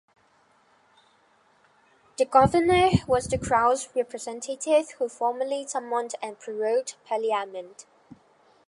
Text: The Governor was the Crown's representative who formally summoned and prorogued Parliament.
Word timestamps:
The 2.17 2.25
Governor 2.25 2.89
was 3.05 3.27
the 3.27 3.37
Crown's 3.37 3.87
representative 3.95 4.93
who 4.97 5.07
formally 5.07 5.67
summoned 5.67 6.15
and 6.23 6.39
prorogued 6.39 6.95
Parliament. 7.05 7.85